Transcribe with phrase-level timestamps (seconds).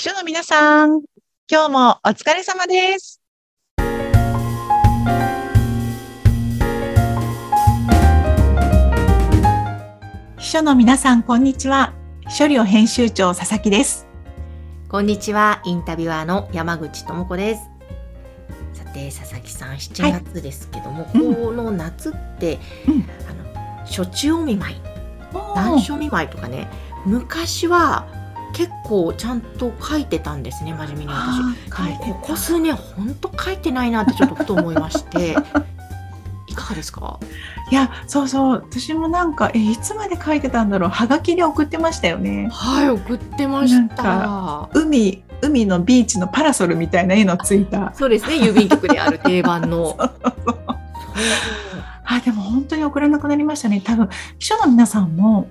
[0.00, 1.02] 秘書の皆さん、
[1.46, 3.20] 今日もお疲れ様です。
[10.38, 11.92] 秘書の皆さん、こんにちは。
[12.28, 14.06] 秘書寮編集長佐々木です。
[14.88, 17.60] こんにちは、インタビュアーの山口智子です。
[18.72, 22.58] さて、佐々木さん、7月ですけども、うんこの夏って、
[22.88, 24.76] うんあの、暑中お見舞い、
[25.54, 26.70] 残暑お見舞いとかね、
[27.04, 28.06] 昔は
[28.60, 31.14] 結構ちゃんと書いてたんですね、真面目に私。
[31.14, 35.34] あー書いてでもここ数年、ほんと書いてないなってちょっとふと思いまして、
[36.46, 37.18] いかがですか？
[37.70, 38.64] いや、そうそう。
[38.70, 40.90] 私もなんか、え、いつまで書いてたんだろう。
[40.90, 42.50] はがきで送ってましたよね。
[42.52, 44.68] はい、送ってまなんした。
[44.74, 47.94] 海、海のビーチのパラソルみたいな絵のついた。
[47.94, 49.96] そうですね、郵便局である定番の。
[52.04, 53.80] あ、でも本当に送らなくなりましたね。
[53.80, 55.48] 多分、秘書の皆さんも、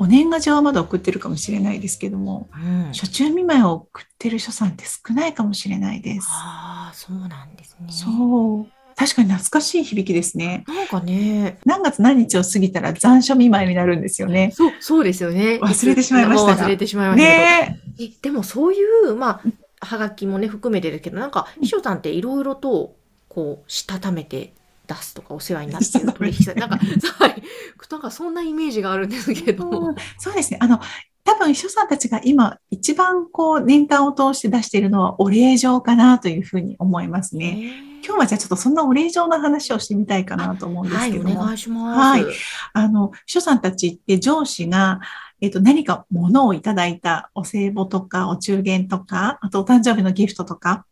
[0.00, 6.26] お年賀状はまだ送ってるかもしれないですけども、うん初中見舞いを送ってる書さんって少ないかもしれないです。
[6.30, 7.86] ああ、そうなんですね。
[7.92, 8.66] そう。
[8.96, 10.64] 確かに懐かしい響きですね。
[10.66, 14.52] なんかね、何月何日を過ぎたら残暑見舞いになるんですよね。
[14.54, 15.58] そう、そうですよね。
[15.62, 17.28] 忘れてしまいましたが忘れてしまいました。
[17.28, 18.04] ねえ。
[18.04, 19.42] えでもそういう、ま
[19.80, 22.96] あ、はがきもね、含めてですけど、なんか、秘書さんっていろいろと、
[23.28, 24.54] こう、したためて
[24.94, 27.42] 出すとか、お世話になってる取引先、なんか、はい。
[27.90, 29.88] なんかそんなイメージがあるんですけども。
[29.88, 30.58] うんそうですね。
[30.60, 30.80] あの、
[31.24, 37.72] 多分秘書さんたちが今一番こう年間を通して出しているのはお礼状かなというふうに思いますね。
[38.04, 41.44] 今日はじゃあちょっとそんなお礼状の話をしてみたいかなと思うんですはい、おけども。
[41.44, 42.22] 願いします。
[42.22, 42.34] はい
[42.72, 45.00] あの、秘書さんたちって上司が、
[45.40, 50.86] えっと、何か物をいただいたお歳暮とかお中元とか、あとお誕生日のギフトとか、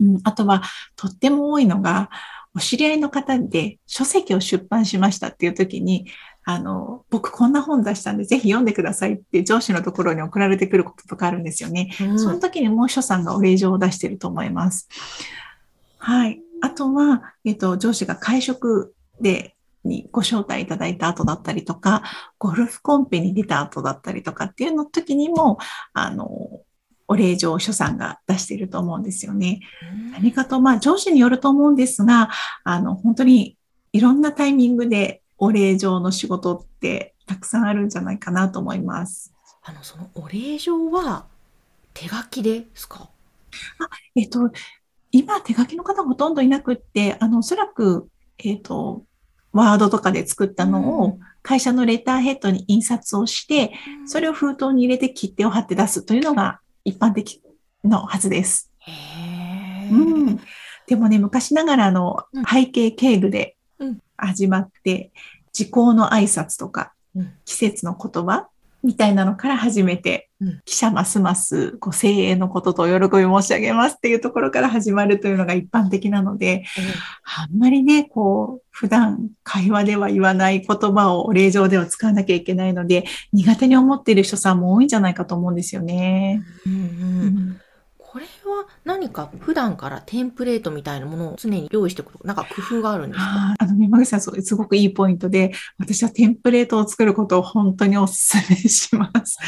[0.00, 0.62] うん、あとは
[0.96, 2.10] とっても多いのが、
[2.56, 6.06] お知り合いの方で書籍を出版しましたっていう時に、
[6.44, 11.90] あの、僕こんな本出したんでぜひ読んでくださいって上司のところに送られてくることとかあるんですよね。
[12.00, 14.88] うんその時にもう秘書さんがお礼状を出していると思います。
[15.98, 16.40] はい。
[16.60, 22.02] あとは、えっと、上司が会食で、にご招待いただいた後だったりとか、
[22.38, 25.58] ゴルフコンペに出た後だったりとかっていうの時にも、
[25.92, 26.62] あの、
[27.06, 29.60] お礼状を書さんが出していると思うんですよね。
[30.12, 32.30] 何かと、まあ、上司によると思うんですが、
[32.64, 33.56] あの、本当に
[33.92, 39.32] いろんなタイミングでお礼状の仕事ってたくさんあるんじゃないかなと思います。
[39.62, 41.26] あの、そのお礼状は、
[41.92, 43.08] 手書きですか？
[44.16, 44.50] えっと、
[45.12, 49.04] 今手書きの方ほとんどいなくって、あの、おそらく、えっと、
[49.52, 53.72] ワードとかで作ったのを会社のレターヘッドに印刷をして、
[54.06, 57.40] それを封筒に入れて切手を貼って出すというのが一般的
[57.82, 58.70] のはずです。
[59.90, 60.40] うん。
[60.86, 62.44] でもね、昔ながらのうん。
[62.44, 63.98] 背景経具でうん。
[64.16, 65.10] 始まって、
[65.52, 67.32] 時効の挨拶とかうん。
[67.44, 68.48] 季節の言葉
[68.82, 70.60] みたいなのから始めて、うん。
[70.64, 76.64] 記者ますますご声援のこととお喜び申し上げますっていうところから始まるというのが一般的なので、
[77.24, 86.42] あんまりね、こう、普段会話では言わない言葉をお礼状では使わなきゃいけないので、苦手に思っている人さんも多いんじゃないかと思うんですよね。
[86.66, 87.60] うんうんうん
[87.96, 93.54] これは何か普段からテンプレートみたいなものを常に用意しておくなんか工夫があるんですか？
[93.58, 99.38] あの、山口さん、そうすごくいいポイントで、私はテンプレートを作ることを本当にお勧めします。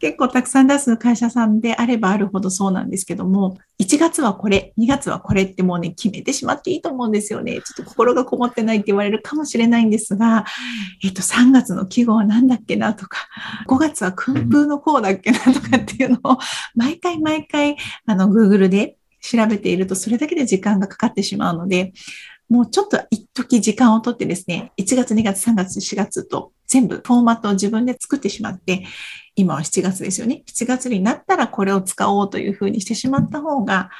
[0.00, 7.54] 結構たくさん出す会社さんであればあるほどそうなんですけども、1月はこれ、2月はこれってもうね、決めてしまっていいと思うんですよね。
[7.54, 10.44] ちょっと心がこもってないって言われるかもしれないんですが、
[11.02, 13.26] えっと、3月の季語は何だっけなとか、
[13.66, 16.38] 5月は訓風のこうだっけなとかっていうのを、
[16.76, 21.92] 毎回毎回、あの、の Google で調べていると、それだけで時間がかかってしまうので、
[22.48, 28.84] もうちょっと一時時間をとってですね、1月、2月、3月、4月と全部フォーマットを自分で作ってしまって、
[29.34, 30.42] 今は7月ですよね。
[30.46, 33.90] 7月になったらこれを使おうというふうにしてしまった方が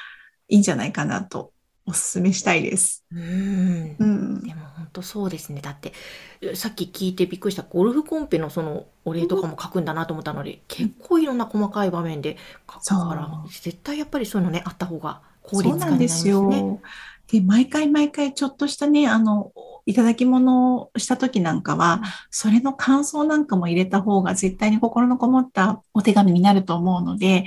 [0.47, 1.51] いいんじゃないかなと
[1.85, 3.03] お勧めしたいです。
[3.11, 4.41] うんうん。
[4.41, 5.93] でも本当そうですねだって
[6.55, 12.37] さっき聞いてびっくりしたゴルフコンペのそのお礼とかも書くんだなと思ったので、結構いろんな細かい場面で
[12.71, 16.59] 書くからそう絶対やっぱりそういうのねあった方が効そう率化になりますなんですね。
[16.59, 16.79] よ。
[17.27, 19.51] で、毎回毎回ちょっとしたね、あの、
[19.85, 27.45] いただき物をした時なんかは、それの感想なんかも入れた方が絶対に心のこもったお手紙になると思うので、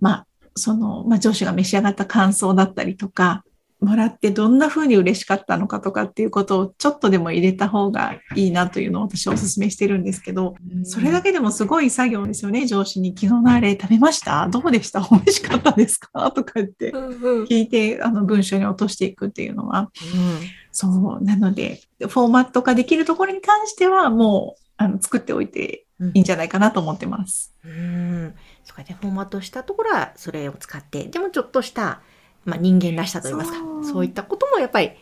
[0.00, 3.44] まあ、その、まあ、上司が召し上がった感想だったりとか、
[3.84, 10.54] もらってどんな風に嬉しかったのかとかっていうことをちょっとでも入れた方がいいなというのを私はお勧めしてるんですけど、
[10.84, 13.10] それだけでもすごい作業ですよね、上司に。
[13.10, 17.44] 昨日のあれ食べましたどうでした美味しかったですかとか言ってうんうんうん。
[17.44, 19.90] 聞いて、あの文章に落としていくっていうのは、
[20.72, 20.88] そ
[21.20, 25.84] う、なので、フォーマット化できるところに関しては、もう、あの、作っておいて
[26.14, 27.54] いいんじゃないかなと思ってます。
[27.64, 28.34] うん。
[28.64, 32.00] それでフォーマットしたところはそれを使ってでもちょっとした、
[32.44, 34.92] まあ、人間らしさといいますかそういったこともやっぱり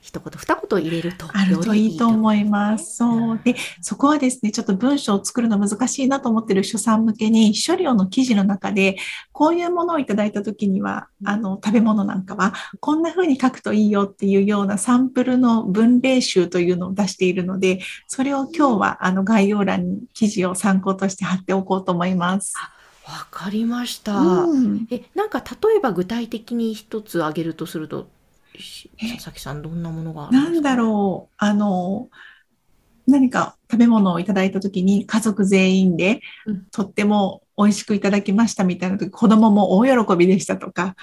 [0.00, 2.96] 一言二言入れるとあるといいと思います。
[2.96, 3.34] そう。
[3.34, 8.96] んで、そこはですね、ちょっと文章を作るの難しいなと思ってる書さん向けに、書料の記事の中で、
[9.32, 22.54] こういうものをいただいたときには、あの、食べ物なんかは、こんな風に書くといいよっていうようなサンプルの文例集というのを出しているので、それを今日は、あの、概要欄に記事を参考として貼っておこうと思います。
[23.10, 24.20] わかりました。
[24.20, 24.86] うん。
[24.90, 28.08] えなんか例えば具体的に一つ挙げるとすると
[28.58, 29.08] しえ？
[29.14, 30.52] 佐々木さんどんなものがあるんですか？
[30.52, 32.08] なんだろう、あの、
[33.06, 36.66] 何か食べ物をいただいたときに家族全員でうん。
[36.70, 40.94] とっても美味しくいただきましたみたいな時、子供も大喜びでしたとか、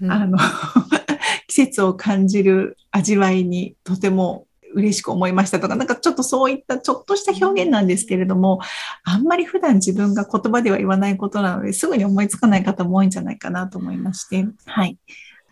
[0.00, 0.12] うんうん。
[0.12, 0.38] あの、
[1.48, 4.45] 季節を感じる味わいにとても
[4.76, 8.60] 嬉しく思いましたとか、なんかちょっとそういったちょっとした表現なんですけれども、
[9.04, 14.98] あんまり普段自分が言葉では言わないことなので、すぐに思いつかない方も多いんじゃないかなと思いまして、はい。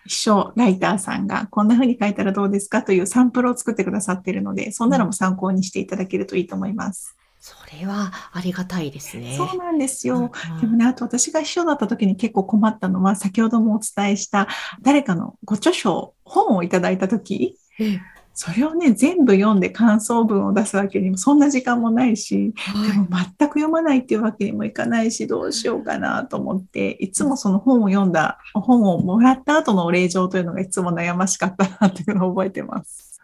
[0.06, 7.16] 秘書ライターさんがこんな風に書いたらどうですかというサンプルを作ってくださっているので、そんなのも参考にしていただけるといいと思います。
[7.40, 9.34] それはありがたいですね。
[9.36, 10.30] そうなんですよ。
[10.52, 14.48] うんでもね、あと私が秘書だった時に結構困ったのは、先ほどもお伝えした
[14.82, 17.98] 誰かのご著書、本をいただいた時、え
[18.36, 33.20] それをね、全部読んで感想文を出すわけにも、そんな時間もないし、はいでも全く読まないっていうわけにもいかないし、どうしようかなと思って、いつもその本を読んだ、本をもらった後のお礼状というのがいつも悩ましかったなっていうのを覚えてます。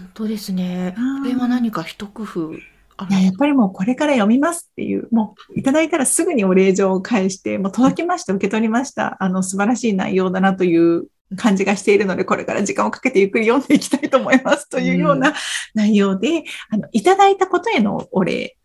[0.00, 0.94] 本当ですね。
[0.96, 11.06] うんこれは何か一工夫いや、やっぱりもうこれから読みますっていう、もういただいたらすぐにお礼状を返して、もう届きました、受け取りました、あの素晴らしい内容だなという
[11.36, 15.34] 感じがしているので、これから時間をかけてゆっくり読んでいきたいと思いますというような
[15.74, 18.56] 内容で、あの、いただいたことへのお礼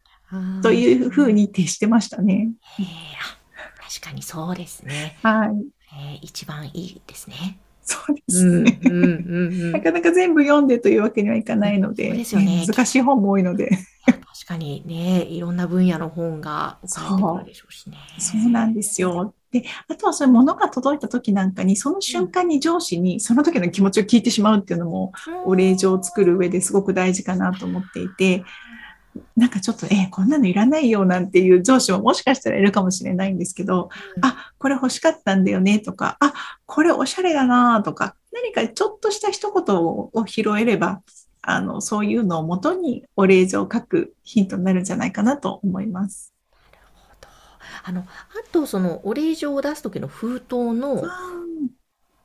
[0.61, 2.51] というふうに徹してましたね。
[3.81, 5.17] 確かにそうですね。
[5.23, 5.49] はい。
[5.95, 7.59] えー一番いいですね。
[7.83, 8.79] そうですね。
[8.85, 13.69] うんうんうんなかなか全部読んでというわけにはいかないので、ですよね難しい本も多いので。
[14.05, 17.97] 確かにね、いろんな分野の本が置かれてくるでしょうしね。
[18.17, 19.33] そうなんですよ。
[19.53, 25.13] で、あとはそういうものが届いた時なんかに、その瞬間に上司にその時の気持ちを聞いてしまうっていうのも、
[25.45, 28.43] お礼状を作る上ですごく大事かなと思っていて、
[29.37, 36.33] なんかちょっと、え、こんなのいらないよなんていう上司ももしかしたらいるかもしれないんですけど、うんあ、これ欲しかったんだよねとか、あ、
[36.65, 41.03] これおしゃれだなとか、何かちょっとした一言を拾えれば、
[41.43, 46.32] あの、そういうのをもとにお礼状を書くヒントになるんじゃないかなと思います。
[47.83, 48.05] あの、あ
[48.51, 51.03] とそのお礼状を出す時の封筒の、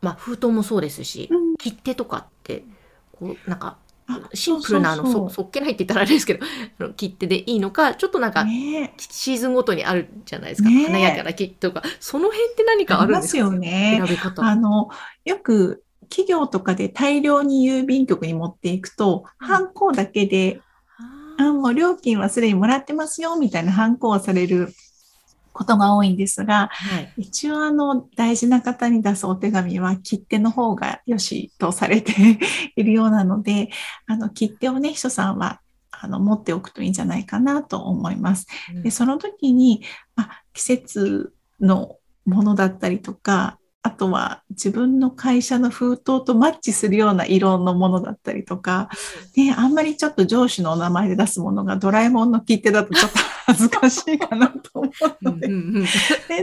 [0.01, 1.57] まあ封筒もそうですし、うん。
[1.57, 2.65] 切手とかって、
[3.13, 6.45] こう、なんか、あシンプルなあの、そうそうそそっけないって言ったらあれですけど、
[6.81, 8.95] あの切手でいいのか、ちょっとなんか、ね。
[8.97, 10.71] シーズンごとにあるじゃないですか。
[10.71, 14.01] 華やかな切手とか、その辺って何かあるんですすよね。
[14.01, 14.43] 選び方。
[14.43, 14.89] あの、
[15.25, 19.47] よく企業とかで大量に郵便局に持っていくと、うん。
[19.47, 20.61] ハンコだけで、
[21.39, 24.73] ああもう料金はすでにもらってますよ、みたいなハンコをされる
[25.59, 27.13] ことが多いんですが、はい。
[27.17, 32.13] 一応あの大事な方に出すお手紙は切手の方が良しとされて
[32.77, 33.71] いるようなので、
[34.07, 35.61] あの切手をね、秘書さんは
[35.91, 38.47] あの持っておくといいんじゃないかなと思います。
[38.85, 39.83] で、その時に、
[40.15, 43.59] まあ、季節のものだったりとか、
[43.89, 48.91] あとは自分の会社の封筒とマッチするような色のものだったりとか、
[49.35, 54.91] ね、あんまりちょっと上司のお名前で出すものがドラえもんの切手だとちょっと恥ずかしいかなと思
[55.23, 55.49] うので、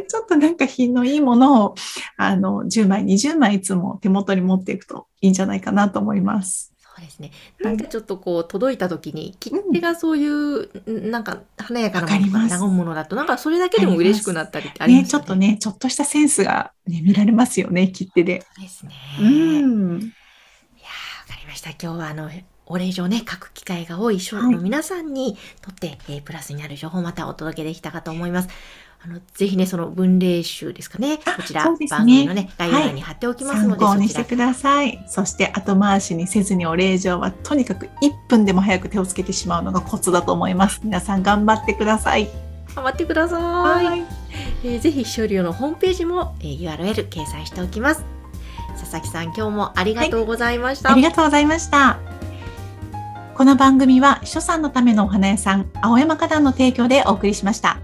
[0.07, 1.75] ちょっとなんか品のいいものを
[2.17, 6.74] あの10枚、20枚いつも手元に持っていくといいんじゃないかなと思います。
[6.95, 7.31] そうですね。
[7.59, 15.23] なんかちょっとこう届いた時に切手がそういう、んなんか華やかなわかります和むものだとなんかそれだけでも嬉しくなったりってありまね、すよね。
[15.23, 18.41] ちょっとね、ちょっとしたセンスが、ね、見られますよね、切手で。
[18.41, 18.93] そうですね。
[19.19, 19.29] ういや
[19.99, 19.99] わ
[21.27, 21.71] かりました。
[21.71, 22.29] 今日はあの
[22.67, 28.49] お礼状ね書く機会が多い商の皆さんにとって、えープラスになる情報をまたお届けできたかと思います。
[29.05, 31.19] あのぜひねその文例集ですかね。
[31.25, 35.05] あこちら、ね番組のね概要欄に貼っておきますので、参考にしてください。
[35.07, 40.81] そして後回しにせずにお礼状はとにかく1分でも早く手をつけてしまうのがコツだと思います。
[40.83, 42.27] 皆さん頑張ってください。
[42.75, 43.85] 頑張ってください。
[43.85, 44.03] はい。
[44.63, 48.03] えーぜひ書料のホームページも、えー URL 掲載しておきます。
[48.79, 50.91] 佐々木さん、今日もありがとうございました。
[50.91, 51.99] ありがとうございました。
[53.35, 57.77] この番組は秘書さんのためのお花屋さん、青山花壇の提供でお送りしました。